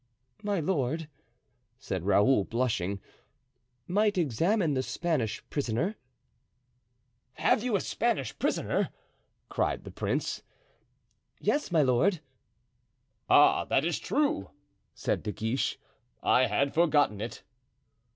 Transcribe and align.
"My 0.41 0.59
lord," 0.59 1.07
said 1.77 2.07
Raoul, 2.07 2.43
blushing, 2.43 2.99
"might 3.85 4.17
examine 4.17 4.73
the 4.73 4.81
Spanish 4.81 5.47
prisoner." 5.51 5.95
"Have 7.33 7.63
you 7.63 7.75
a 7.75 7.81
Spanish 7.81 8.35
prisoner?" 8.39 8.89
cried 9.47 9.83
the 9.83 9.91
prince. 9.91 10.41
"Yes, 11.39 11.71
my 11.71 11.83
lord." 11.83 12.19
"Ah, 13.29 13.63
that 13.65 13.85
is 13.85 13.99
true," 13.99 14.49
said 14.95 15.21
De 15.21 15.31
Guiche; 15.31 15.77
"I 16.23 16.47
had 16.47 16.73
forgotten 16.73 17.21
it." 17.21 17.43